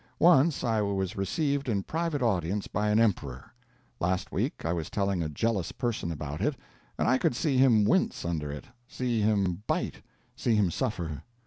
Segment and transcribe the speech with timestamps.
[0.17, 3.53] Once I was received in private audience by an emperor.
[3.99, 6.55] Last week I was telling a jealous person about it,
[6.97, 10.01] and I could see him wince under it, see him bite,
[10.35, 11.21] see him suffer.